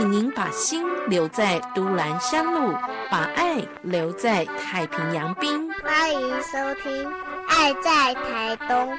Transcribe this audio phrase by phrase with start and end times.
[0.00, 2.72] 请您把心留在都兰山路，
[3.10, 5.70] 把爱留在太平洋滨。
[5.84, 7.04] 欢迎收听
[7.50, 8.94] 《爱在台东》，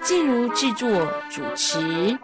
[0.00, 0.88] 进入制作
[1.28, 2.18] 主持。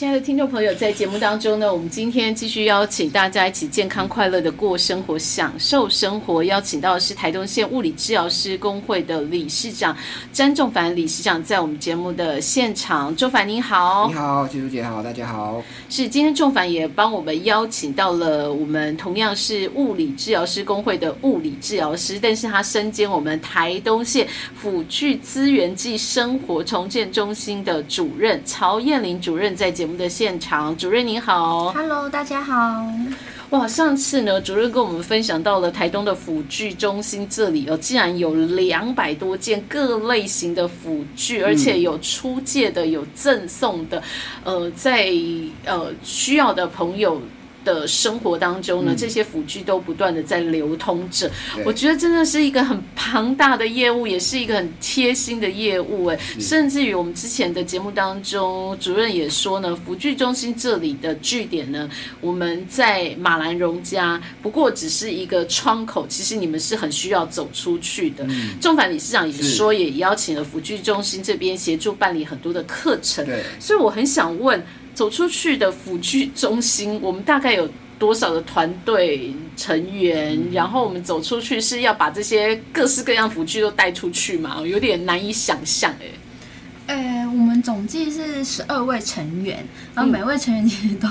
[0.00, 6.42] 亲爱的听众朋友，在节目当中呢，我们今天继续邀请大家一起健康快乐的过生活，享受生活。
[6.42, 9.94] 邀请到的是台东县物理治疗师工会的理事长
[10.32, 13.14] 詹仲凡理事长，在我们节目的现场。
[13.14, 15.62] 仲凡您好，你好，季如姐好，大家好。
[15.90, 24.26] 是今天仲凡也帮我们邀请到了我们同样是物理治疗师工会的物理治疗师，但是他身兼我们台东县
[24.56, 32.84] 辅具资源暨生活重建中心的主任曹燕玲主任，在节目的现场，主任您好，Hello，大家好。
[33.50, 44.02] 哇，上次呢，主任跟我们分享到了台东的辅具中心这里哦，竟然有两百多件各类型的辅具，而且有出借的，有赠送的，
[44.44, 45.10] 呃，在
[45.64, 47.20] 呃需要的朋友。
[47.64, 51.30] 的生活当中呢，这些辅具都不断的在流通着。
[51.64, 56.06] 我觉得真的是一个很庞大的业务，也是一个很贴心的业务。
[56.06, 61.88] 哎，甚至于我们之前的节目当中，主任也说呢，辅具中心这里的据点呢，
[62.20, 66.06] 我们在马兰荣家，不过只是一个窗口。
[66.08, 68.26] 其实你们是很需要走出去的。
[68.60, 73.24] 仲凡理事长也说，也邀请了辅具中心这边协助办理很多的课程。
[73.26, 74.62] 对，所以我很想问。
[74.94, 80.38] 走出去的辅具中心，我们大概有多少的团队成员？
[80.52, 84.60] 然后我们走出去是要把这些各式各样辅具都带出去吗？
[84.64, 86.06] 有点难以想象哎。
[86.86, 91.06] 呃，我们总计是十二位成员，然后每位成员其实都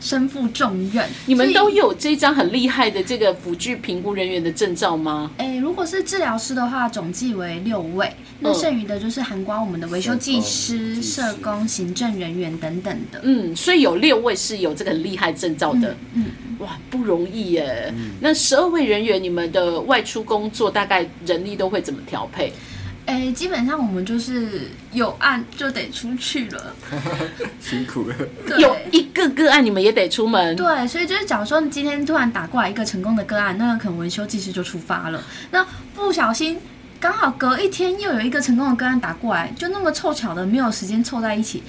[0.00, 1.08] 身负重任。
[1.26, 5.30] 你们都有这张很厉害的这个辅具评估人员的证照吗？
[5.38, 8.12] 哎，如果是治疗师的话，总计为六位，
[8.42, 13.20] 那剩余的就是涵盖我们的维修技师、社工、行政人员等等的。
[13.22, 15.96] 嗯，所以有六位是有这个很厉害证照的。
[16.14, 16.24] 嗯，
[16.58, 17.94] 哇，不容易耶。
[18.20, 22.52] 那十二位人员，你们的外出工作大概人力都会怎么调配？
[23.06, 26.74] 哎，基本上我们就是有案就得出去了，
[27.60, 28.14] 辛苦了。
[28.58, 30.54] 有一个个案，你们也得出门。
[30.56, 35.22] 对，所以就是假如说你今天突然打过来一个成功的个案，那可能维修技师就出发了。
[35.50, 36.58] 那不小心。
[37.02, 41.60] 刚好隔一天又有一个成功的个案打过来，就那么凑巧的没有时间凑在一起，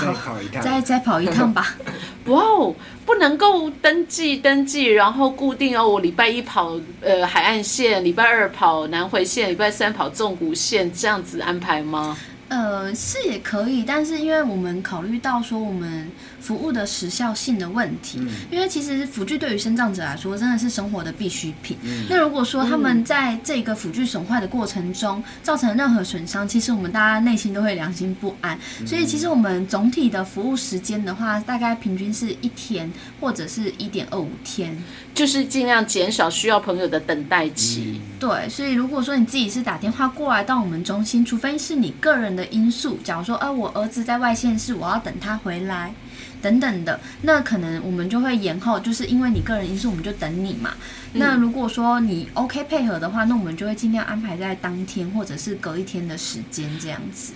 [0.00, 1.74] 再跑一趟，再再跑一趟吧。
[2.26, 2.72] 哇哦，
[3.04, 12.16] 不能够登记登记，然后固定哦，我礼拜一跑呃海岸线，礼拜二跑南回线，礼拜三跑纵谷线，这样子安排吗？
[12.48, 16.08] 呃，是也可以，但是因为我们考虑到说我们
[16.40, 21.76] 服务的时效性的问题，因为其实辅具对于生障者来说真的是生活的必需品。
[22.08, 28.58] 那如果说他们在这个辅具损坏的过程中造成任何损伤，其实我们大家内心都会良心不安。
[28.86, 32.88] 所以其实我们总体的服务时间的话，大概平均是一天
[33.20, 34.80] 或者是一点二五天，
[35.12, 38.00] 就是尽量减少需要朋友的等待期。
[38.20, 42.28] 对，所以如果说你自己是打电话过来到我们中心，除非是你个人。
[42.28, 45.92] 的因素，假如说，呃，我儿子在外县市，我要等他回来，
[46.40, 50.70] 等等的，那可能我们就会延后，就是因为你个人因素，我们就等你嘛。
[51.12, 57.32] 那如果说你 OK 配合的话，那我们就会尽量安排在当天或者是隔一天的时间这样子。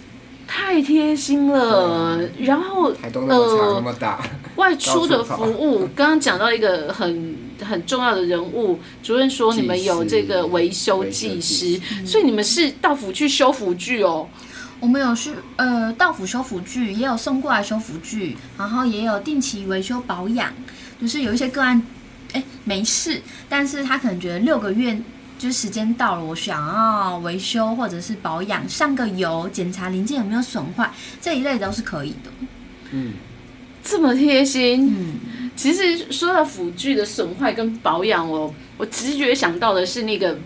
[0.46, 2.92] 太贴心了，然后
[3.28, 3.82] 呃，
[4.56, 14.28] 外出的服务， 刚刚讲到一个很很重要的人物，主任说你们有这个维修技师，所以你们是到府去修辅具哦。
[14.82, 20.52] 我们有去呃到府修辅具，也有送过来修辅具，然后也有定期维修保养。
[21.00, 21.80] 就是有一些个案，
[22.32, 25.00] 哎没事，但是他可能觉得六个月
[25.38, 30.90] 就是时间到了，我想要维修或者是保养，上个油，检查零件有没有损坏，
[31.20, 32.30] 这一类都是可以的。
[32.90, 33.12] 嗯，
[33.84, 34.92] 这么贴心。
[34.96, 40.36] 嗯，其实说到辅具的损坏跟保养，我我直觉想到的是那个。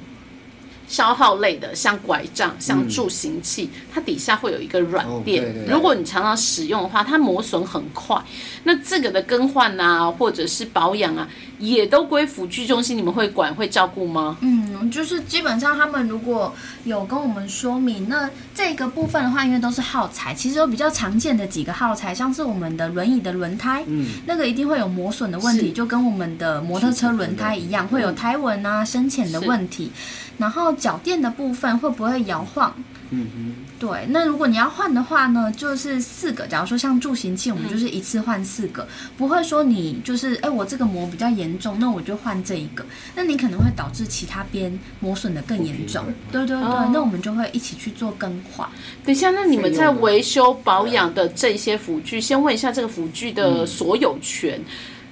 [0.88, 5.54] 消耗类的，像拐杖、像助行器，它底下会有一个软垫。
[5.68, 8.16] 如果你常常使用的话，它磨损很快。
[8.64, 11.28] 那这个的更换啊，或者是保养啊，
[11.58, 14.36] 也都归辅具中心，你们会管会照顾吗？
[14.40, 16.54] 嗯，就是基本上他们如果
[16.84, 29.90] 有跟我们说明，那这个部分的话，因为都是耗材，其实有比较常见的几个耗材，像是我们的轮椅的轮胎，嗯，那个一定会有磨损的问题，就跟我们的摩托车轮胎一样，会有胎纹啊、深浅的问题。
[30.38, 32.74] 然后脚垫的部分会不会摇晃？
[33.10, 36.44] 嗯嗯，对，那如果你要换的话呢，就是四个。
[36.46, 38.86] 假如说像助行器，我们就是一次换四个，
[39.16, 42.84] 不会说你就是哎，我这个磨比较严重，那我就换这一个，
[43.14, 46.04] 那你可能会导致其他边磨损的更严重。
[46.32, 48.68] 对对对，哦那我们就会一起去做更换。
[49.04, 54.60] 等一下，那你们在维修保养的这些辅具，先问一下这个辅具的所有权。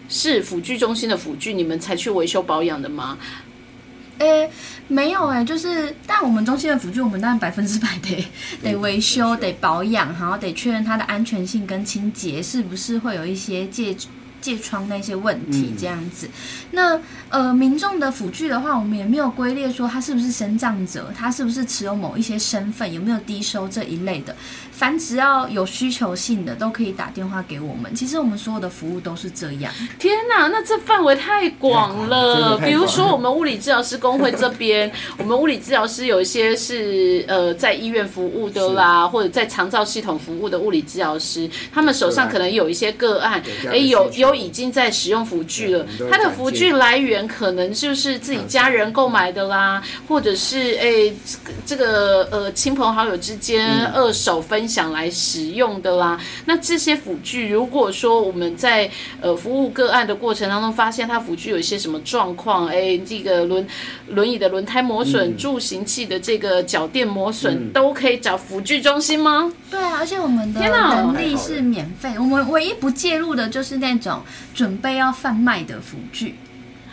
[0.07, 3.17] 是辅具中心的辅具，你们才去维修保养的吗？
[4.19, 4.49] 诶，
[4.89, 8.27] 没有诶，就是，但我们中心的辅具，我们当然百分之百得
[8.63, 13.97] 得维修、得保养，然后得确认它的安全性跟清洁是不是会有一些疥
[14.43, 16.29] 疥疮那些问题嗯这样子。
[16.71, 17.01] 那
[17.31, 24.37] 呃，民众的辅具的话，我们也没有归列说他是不是身障者，他是不是持有某一些身份，有没有低收这一类的。
[24.77, 27.95] 凡只要有需求性的，都可以打电话给我们。
[27.95, 29.73] 其实我们所有的服务都是这样。
[30.01, 32.59] 天哪，那这范围太广了。
[32.65, 43.41] 比如说，我们物理治疗师工会这边， 我们物理治疗师有一些是呃在医院服务的啦，或者在长照系统服务的物理治疗师，他们手上可能有一些个案
[43.71, 51.13] 哎，有有已经在使用辅具了他的辅具来源可能就是自己家人购买的啦，或者是哎
[51.65, 56.21] 这个呃亲朋好友之间嗯二手分享来使用的啦。
[56.47, 58.91] 那这些辅具，如果说我们在
[59.21, 63.67] 呃服务个案的过程当中，发现它辅具有一些什么状况，哎，这个轮
[64.09, 69.53] 轮椅的轮胎磨损、嗯助行器的这个脚垫磨损，嗯都可以找辅具中心吗？
[69.71, 74.21] 对啊，而且我们的天哪人力是免费，我们唯一不介入的就是那种
[74.55, 76.35] 准备要贩卖的辅具。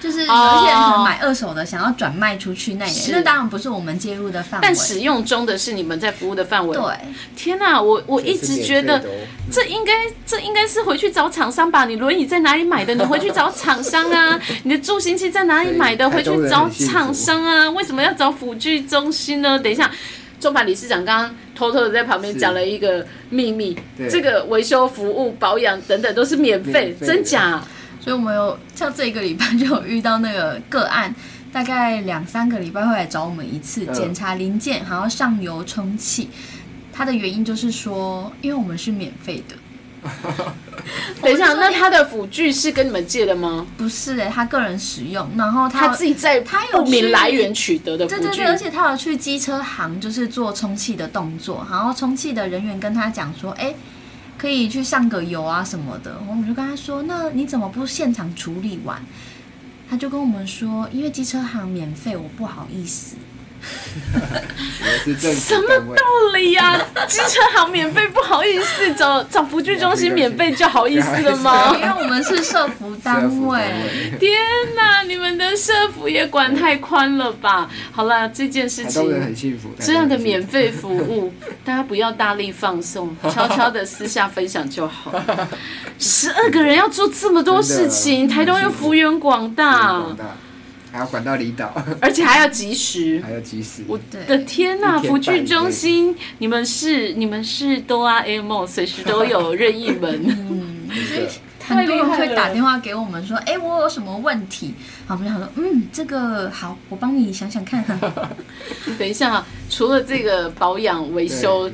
[0.01, 4.68] 就是有一些人可能买二手的，想要转卖出去那也，是那当然不是我们介入的范围。
[4.68, 6.75] 但使用中的是你们在服务的范围。
[6.75, 6.83] 对，
[7.36, 9.01] 天哪，我我一直觉得
[9.51, 9.94] 这应该
[10.25, 11.86] 这应该是回去找厂商吧？
[11.86, 12.95] 你轮椅在哪里买的？
[12.95, 14.39] 你回去找厂商啊！
[14.63, 16.09] 你的助行器在哪里买的？
[16.09, 17.69] 回去找厂商啊！
[17.69, 19.59] 为什么要找辅具中心呢？
[19.59, 19.92] 等一下。
[20.39, 23.77] 中法理事长刚刚偷偷的在旁边讲了一个秘密，
[24.09, 27.63] 这个维修服务、保养等等都是免费，免费真假？
[28.01, 31.13] 所以我们有像这一个礼拜就有遇到那个个案，
[31.53, 36.30] 大概两三个礼拜会来找我们一次嗯检查零件，还要上油充气。
[36.92, 39.56] 它的原因就是说，因为我们是免费的，
[41.21, 43.65] 等一下，那他的辅具是跟你们借的吗？
[43.77, 53.74] 不是哎、他个人使用，然后他自己在他有不明来源取得的辅具对对对，而且他有去机车行，就是做充气的动作，然后充气的人员跟他讲说，哎，
[54.41, 58.99] 可以去上个油啊什么的，我们就跟他说，那你怎么不现场处理完？
[59.88, 63.17] 他就跟我们说，因为机车行免费，我不好意思。
[65.35, 66.03] 什么道
[66.33, 71.75] 理呀、机车行免费，不好意思，找找辅具中心免费就好意思了吗？
[71.79, 73.61] 因为我们是社服单位，
[74.19, 74.31] 天
[74.75, 77.69] 哪，你们的社服也管太宽了吧？
[77.91, 79.51] 好了，这件事情很情。
[79.51, 81.33] 幸福，这样的免费服务，
[81.65, 85.11] 大家不要大力放送， 悄悄的私下分享就好。
[85.97, 90.03] 十二个人要做这么多事情，台东又幅员广，大，
[90.91, 93.21] 还要管到离岛， 而且还要及时。
[93.23, 93.81] 还要及时。
[93.88, 100.21] 我对的天呐，辅具中心，你们是你们是哆啦 A 梦，随时都有任意门。
[100.27, 101.27] 嗯，所以
[101.59, 104.73] 太很多人会打电话给我们说，哎，我有什么问题？
[105.07, 107.83] 好，我们想说，嗯，这个好，我帮你想想看。
[108.99, 111.71] 等一下，除了这个保养、维修、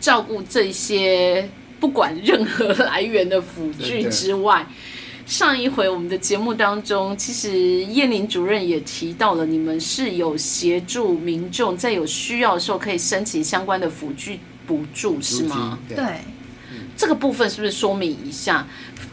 [0.00, 1.46] 照顾这些
[1.78, 4.64] 不管任何来源的辅具之外，
[5.26, 15.78] 上一回我们的节目当中，其实燕玲主任也提到了，你们是有协助民众在有需要的时候可以申请相关的辅具补助，是吗？
[15.88, 16.06] 对，对，
[16.96, 18.66] 这个部分是不是说明一下？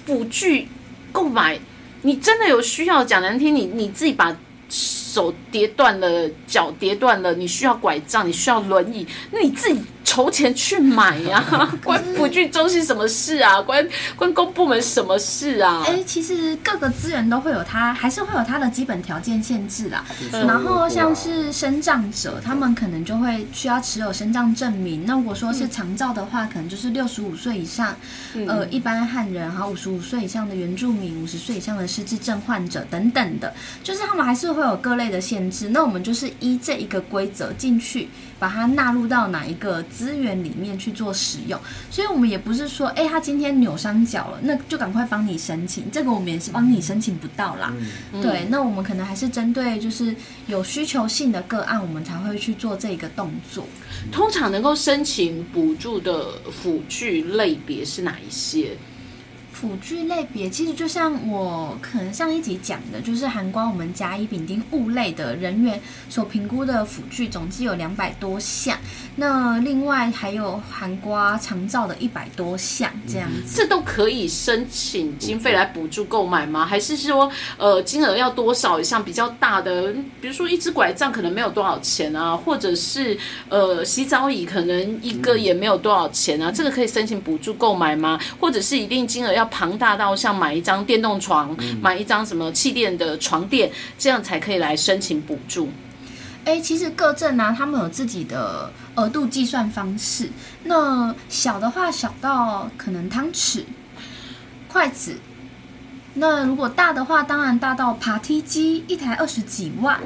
[0.05, 0.67] 辅具
[1.13, 1.57] 购买，
[2.01, 3.03] 你真的有需要？
[3.05, 4.37] 讲难听，你你自己把
[4.69, 9.79] 手跌断了，脚跌断了，你需要拐杖，你需要轮椅，那你自己
[10.11, 11.41] 筹钱去买呀、
[11.81, 13.61] 关辅具中心什么事啊？
[13.61, 13.87] 关
[14.17, 15.85] 关公部门什么事啊？
[15.87, 20.03] 哎，其实各个资源都会有它，还是会有它的基本条件限制啦。
[20.33, 25.05] 嗯然后像是生障者，他们可能就会需要持有生障证明。
[25.05, 27.95] 那如果说是长照的话，可能就是六十五岁以上，
[28.47, 35.69] 呃，一般汉人，还有五十五岁以上的原住民，五十岁以上的失智症患者等等的，就是他们还是会有各类的限制。
[35.69, 41.59] 那我们就是依这一个规则进去，把它纳入到哪一个资源里面去做使用。
[41.89, 45.89] 所以我们也不是说，哎，他今天扭伤脚了，那就赶快帮你申请。
[45.91, 47.73] 这个我们也是帮你申请不到啦。
[48.13, 50.15] 嗯，对，那我们可能还是针对就是
[50.47, 53.65] 有需求性的个案，我们才会去做这个动作。
[54.11, 58.77] 通常能够申请补助的辅具类别是哪一些？
[59.51, 65.79] 辅具类别其实就像我可能上一集讲的，就是含光我们甲乙丙丁戊类的人员
[66.09, 68.77] 所评估的辅具总计有两百多项，
[69.15, 73.55] 那另外还有含瓜长照的一百多项这样子。
[73.55, 76.65] 这都可以申请经费来补助购买吗？
[76.65, 78.81] 还是说，呃，金额要多少？
[78.81, 83.15] 像比较大的，比如说一只拐杖可能没有多少钱啊，或者是
[83.47, 88.19] 呃洗澡椅可能一个也没有多少钱啊，这个可以申请补助购买吗？
[88.39, 95.69] 或者是一定金额要庞大到像买一张电动床、买一张什么气垫的床垫，这样才可以来申请补助？
[96.43, 100.31] 哎，其实各镇呢，他们有自己的额度计算方式。
[100.63, 103.63] 那小的话，小到可能汤匙、
[104.67, 105.17] 筷子；
[106.15, 109.99] 那如果大的话，当然大到爬梯机，一台二十几万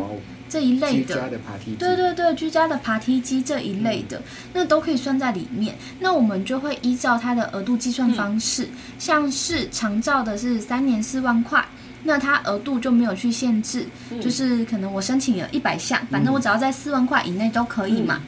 [0.55, 1.37] 这一类居家的。
[1.39, 4.21] 爬梯机，对对对，居家的爬梯机这一类的，
[4.53, 5.75] 那都可以算在里面。
[5.99, 11.65] 那我们就会依照它的额度计算方式，像是长照的是三年四万块，
[12.03, 13.85] 那它额度就没有去限制，
[14.21, 18.21] 就是可能我申请了一百项，反正我只要在四万块以内都可以嘛。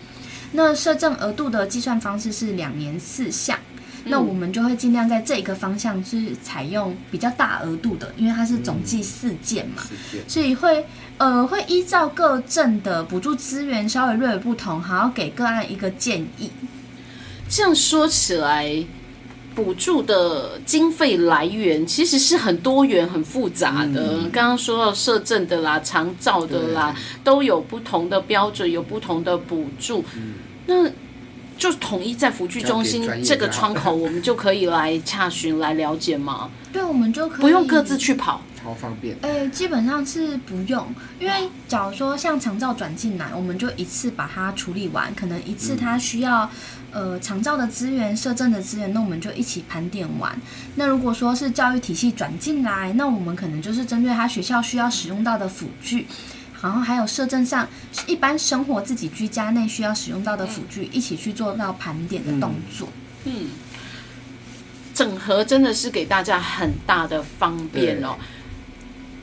[0.52, 3.58] 那设政额度的计算方式是两年四项。
[4.10, 9.84] 那我们就会尽量在这个方向是采用比较大额度的，因为它是总计四件嘛，
[10.28, 10.86] 所以会
[11.18, 16.50] 呃会依照各镇的补助资源稍微略有不同，还要给个案一个建议。
[17.50, 18.84] 这样说起来，
[19.56, 24.20] 补助的经费来源其实是很多元、很复杂的。
[24.32, 30.04] 刚刚说到社政的啦、长照的啦，都有不同的标准，有不同的补助。
[30.66, 30.90] 那
[31.58, 36.50] 就统一在辅具中心这个窗口，我们就可以来洽询、来了解吗？
[36.72, 38.42] 对，我们就可以不用各自去跑。
[38.62, 39.16] 超方便。
[39.22, 40.86] 呃，基本上是不用，
[41.20, 46.50] 因为假如说像长照转进来，我们就一次把它处理完，可能一次它需要、
[46.92, 50.36] 呃长照的资源、社政的资源，那我们就一起盘点完。
[50.76, 56.06] 那如果说是教育体系转进来，那我们可能就是针对他学校需要使用到的辅具。
[56.62, 57.68] 然后还有摄政上
[58.08, 62.88] 一般生活自己居家内需要使用到的辅具，一起去做到盘点的动作。
[63.26, 63.50] 嗯，
[64.94, 68.16] 整合真的是给大家很大的方便哦。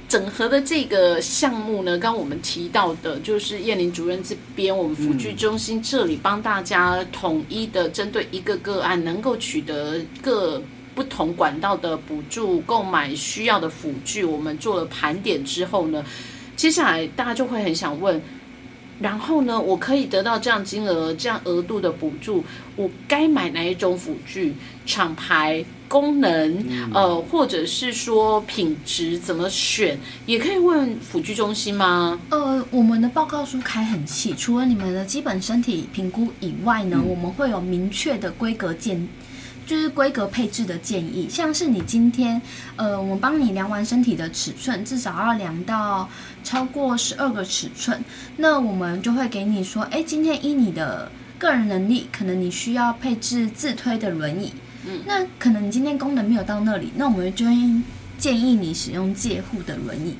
[0.06, 10.62] 整合的这个项目呢，刚刚我们提到的，就是燕玲主任这边，我们辅具中心这里帮大家统一的针对一个个案，能够取得各
[10.94, 16.04] 不同管道的补助购买需要的辅具，我们做了盘点之后呢，
[16.56, 18.20] 接下来大家就会很想问。
[19.00, 22.44] 然后呢，我可以得到这样金额、这样额度的补助，
[22.76, 24.54] 我该买哪一种辅具？
[24.86, 32.20] 厂牌、功能，呃，或者是说品质怎么选，也可以问辅具中心吗？
[32.30, 39.08] 呃，我们的报告书开很细，除了你们的基本身体评估以外呢，我们会有明确的规格建，
[39.66, 41.28] 就是规格配置的建议。
[41.28, 42.40] 像是你今天，
[42.76, 46.08] 呃，我帮你量完身体的尺寸，至少要量到
[46.42, 48.02] 超过十二个尺寸，
[48.36, 54.52] 那我们就会给你说，哎，今天依你的个人能力，可能你需要配置自推的轮椅。
[54.86, 57.52] 嗯，那可能你今天功能没有到那里，那我们就会
[58.18, 60.14] 建议你使用介护的轮椅。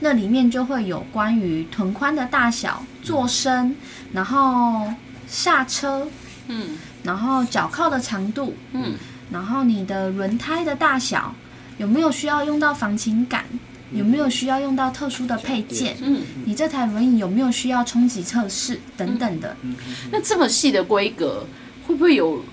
[0.00, 3.74] 那里面就会有关于臀宽的大小、坐深，
[4.12, 4.92] 然后
[5.26, 6.06] 下车，
[6.48, 8.94] 嗯然后脚靠的长度，嗯，
[9.30, 11.32] 然后你的轮胎的大小，
[11.78, 13.44] 有没有需要用到防倾杆，
[13.92, 18.80] 有没有需要用到特殊的配件，嗯，你这台轮椅有没有需要冲击测试？
[18.96, 19.56] 等等的。
[20.10, 21.46] 那这么细的规格，
[21.86, 22.44] 会不会有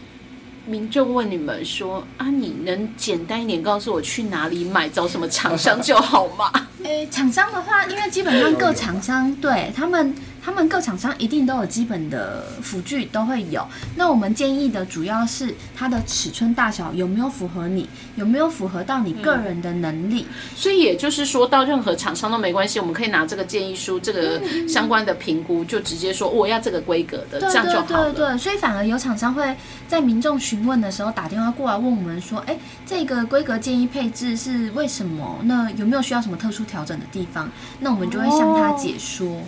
[0.68, 6.52] 民众问你们说啊，你能简单一点告诉我去哪里买，找什么厂商就好吗？
[6.84, 10.14] 诶，厂商的话，因为基本上各厂商对他们，
[10.44, 13.66] 他们各厂商一定都有基本的辅具都会有。
[13.96, 20.28] 那我们建议的主要是它的尺寸大小有没有符合你，有没有符合到你个人的能力。
[20.56, 28.12] 所以也就是说到任何厂商都没关系，我们可以拿这个建议书、这个相关的评估，就直接说我要这个规格的，这样就好了。
[28.12, 29.56] 对对，所以反而有厂商会
[29.88, 35.40] 在民众询问的时候打电话过来问我们说，哎，这个规格建议配置是为什么？
[35.44, 37.50] 那有没有需要什么特殊调整的地方？
[37.80, 39.28] 那我们就会向他解说。
[39.28, 39.42] 哦，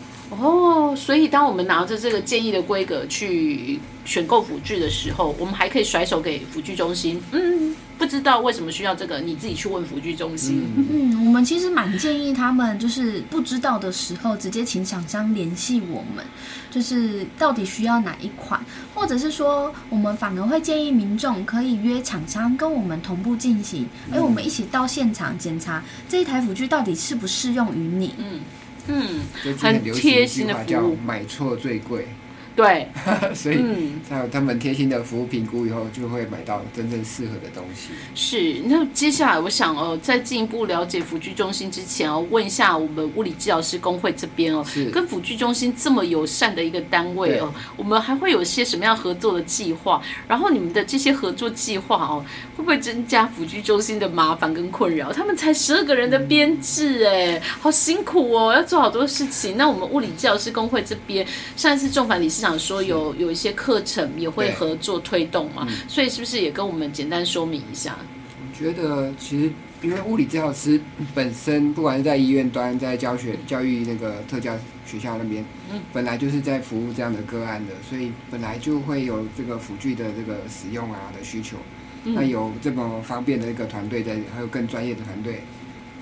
[0.96, 7.22] 所以当我们拿着这个建议的规格去选购辅具的时候，我们还可以甩手给辅具中心。
[7.32, 10.64] 嗯，不知道为什么需要这个，你自己去问辅具中心。
[10.76, 16.26] 嗯，我们其实蛮建议他们，就是不知道的时候，直接请厂商联系我们，
[16.72, 18.64] 就是到底需要哪一款，
[18.94, 28.14] 或者是说，我们反而会建议民众可以约厂商跟我们同步进行，哎、我们一起到现场检查这一台辅具到底适不适用于你。
[28.18, 28.40] 嗯
[28.88, 29.22] 嗯，
[29.58, 32.08] 很流行一句话叫“买错最贵
[32.56, 32.88] 对，
[33.36, 37.90] 所以嗯，才有他们贴心的服务评估以后，就会买到真正适合的东西。
[38.16, 38.62] 是。
[38.66, 50.02] 那接下来我想哦，在进一步了解辅具中心之前哦，问一下我们物理治疗师工会这边哦，是跟辅具中心这么友善的一个单位哦，我们还会有些什么样合作的计划？
[50.28, 52.24] 然后你们的这些合作计划哦，
[52.56, 55.12] 会不会增加辅具中心的麻烦跟困扰？
[55.12, 59.58] 他们才十二个人的编制哎，好辛苦哦，要做好多事情。
[59.58, 67.98] 那我们物理治疗师工会这边，上一次仲凡理事长说有有一些课程也会合作推动嘛，所以是不是也跟我们简单说明一下？
[68.40, 70.80] 我觉得其实因为物理治疗师
[71.14, 81.58] 本身，不管是在医院端，在教学教育那个特教学校那边，嗯本来就是在服务这样的个案的，所以本来就会有这个辅具的这个使用啊的需求。
[82.04, 85.42] 那嗯有这么方便的一个团队在，还有更专业的团队，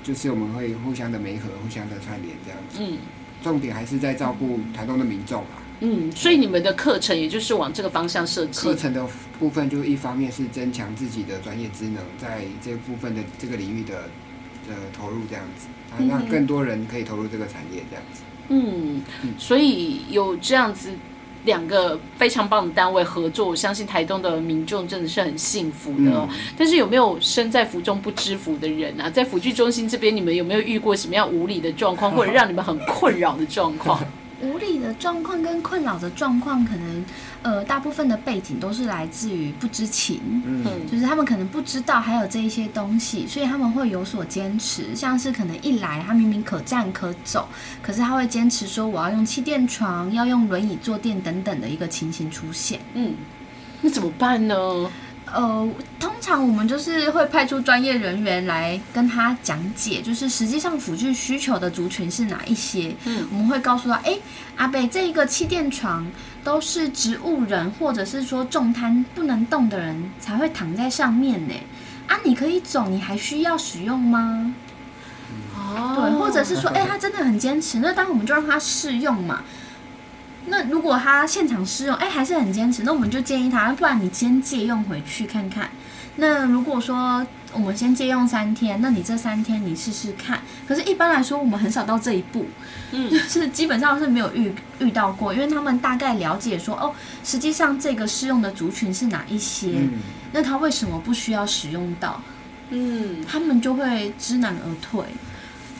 [0.03, 2.79] 就是我们会互相的媒合，互相的串联这样子。
[2.81, 2.97] 嗯
[3.41, 5.62] 重点还是在照顾台东的民众啊。
[5.85, 8.73] 嗯，所以你们的课程也就是往这个方向设计课。
[8.73, 9.05] 程的
[9.37, 14.03] 部分，就一方面是增强自己的专业职能，在这部分的这个领域的
[14.69, 15.67] 呃投入这样子，
[16.07, 18.21] 让更多人可以投入这个产业这样子。
[18.47, 19.01] 嗯，
[19.37, 20.89] 所以有这样子
[21.43, 26.29] 两个非常棒的单位合作，我相信台东的民众真的是很幸福的哦。
[26.57, 29.09] 但是有没有身在福中不知福的人啊？
[29.09, 34.01] 在辅具中心这边，你们有没有遇过什么样无理的状况，或者让你们很困扰的状况？
[34.43, 37.05] 无理的状况跟困扰的状况，可能
[37.41, 44.95] 呃大部分的背景都是来自于不知情，嗯，嗯就是他们可能不知道还有这一些东西，所以他们会有所坚持。
[44.95, 47.47] 像是可能一来他明明可站可走，
[47.81, 52.79] 可是他会坚持说我要用气垫床，要用轮椅坐垫等等的一个情形出现。
[52.93, 53.13] 嗯，
[53.81, 54.55] 那怎么办呢？
[55.33, 55.67] 呃，
[55.99, 62.95] 通常我们就是会派出专业人员来跟他讲解，就是实际上辅具需求的族群是哪一些。
[63.05, 64.17] 嗯我们会告诉他，哎，
[64.57, 66.05] 阿北这一个气垫床
[66.43, 71.53] 都是植物人或者是说重瘫不能动的人才会躺在上面呢。
[72.07, 74.53] 啊，你可以走，你还需要使用吗？
[75.57, 79.41] 哦对，或者是说，哎、他真的很坚持，那当然我们就让他试用嘛。
[80.45, 85.69] 那如果他现场试用，哎、还是很坚持，那我们就建议他，不然你先借用回去看看。
[86.17, 90.41] 那如果说我们先借用三天，那你这三天你试试看。
[90.67, 92.45] 可是，一般来说，我们很少到这一步，
[92.91, 99.93] 嗯就是基本上是没有遇遇到过，因为他们大概了解说，哦，实际上这个适用的族群是哪一些，嗯，
[100.33, 102.21] 那他为什么不需要使用到，
[102.69, 105.03] 嗯，他们就会知难而退。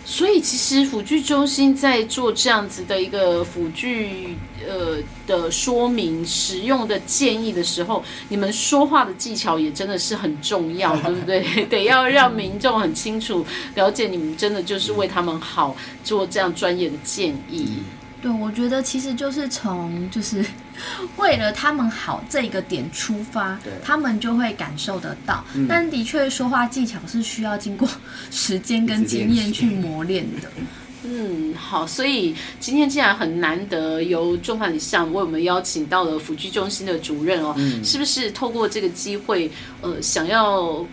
[0.05, 4.37] 所以其实辅具中心在做这样子的一个辅具
[4.67, 11.65] 呃的说明、使用的建议的时候，你们说话的技巧也真的是很重要，对不对？
[11.71, 17.77] 得要让民众很清楚了解你们真的就是为他们好做这样专业的建议。
[18.23, 20.43] 对，我觉得其实就是从就是
[21.17, 25.43] 为了他们好这个点出发对，他们就会感受得到。
[25.53, 27.87] 嗯但的确，说话技巧是需要经过
[28.31, 30.49] 时间跟经验去磨练的。
[31.05, 40.85] 嗯，好，所以今天既然很难得由中凡理事长为我们邀请到了辅具中心的主任哦，嗯是不是透过这个机会，呃，想要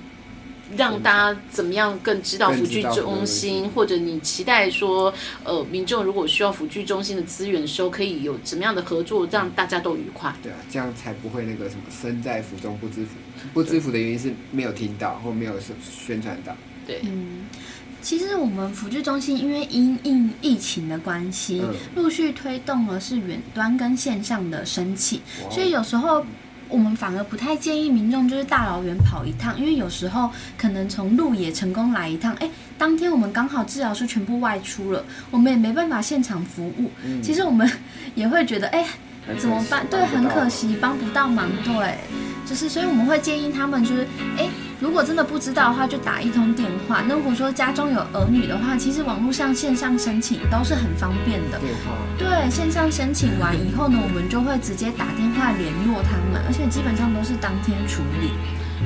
[0.77, 5.13] 让大家怎么样更知道辅具更知道中心，或者你期待说，
[5.45, 10.35] 呃，民众如果需要辅具中心的资源的时候，可以有怎么样的合作，让大家都愉快？
[10.43, 13.11] 对啊，这样才不会那个什么身在福中不知福。
[13.53, 16.55] 不知福的原因是没有听到或没有宣宣传到。
[16.87, 17.47] 对，嗯，
[18.03, 26.25] 其实我们辅具中心因为因应疫情的关系嗯，陆续推动了是远端跟线上的申请，所以有时候。
[26.71, 36.91] 我们反而不太建议民众就是大老远跑一趟，因为有时候可能从路野成功来一趟，哎，当天我们刚好治疗师全部外出了，我们也没办法现场服务。
[37.05, 37.71] 嗯其实我们
[38.15, 38.87] 也会觉得，哎，
[39.39, 39.87] 怎么办？
[39.91, 41.49] 对，很可惜，帮不到忙。
[41.65, 41.99] 对，
[42.47, 44.07] 就是所以我们会建议他们，就是
[44.39, 44.49] 哎，
[44.81, 47.03] 如果真的不知道的话，就打一通电话。
[47.07, 51.59] 那如果说家中有儿女的话，其实网络上线上申请都是很方便的。
[51.59, 51.93] 电话。
[52.19, 58.33] 对，线上申请完以后呢，我们就会直接打电话联络他们，而且基本上都是当天处理。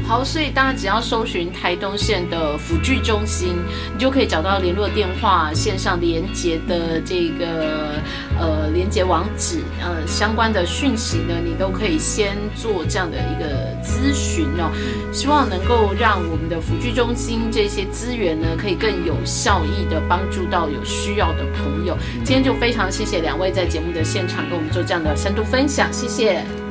[0.02, 3.56] 好，所以大家只要搜寻台东县的辅具中心，
[3.92, 8.02] 你就可以找到联络电话、线上连接的这个
[8.38, 14.70] 呃连接网址，呃相关的讯息呢，你都可以先做这样的一个咨询哦。
[15.12, 21.96] 希望能够让我们的辅具中心这些资源呢，可以更有效益的帮助到有需要的朋友。
[22.24, 26.63] 今天就非常谢谢两位在节目的现场跟我们做这样的深度分享，谢谢。